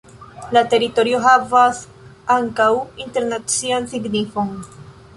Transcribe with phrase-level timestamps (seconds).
[0.55, 1.83] La teritorio havas
[2.39, 2.73] ankaŭ
[3.07, 4.55] internacian signifon.